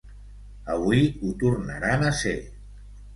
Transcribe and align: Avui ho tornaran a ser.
Avui 0.75 1.03
ho 1.19 1.33
tornaran 1.43 2.07
a 2.07 2.09
ser. 2.21 2.33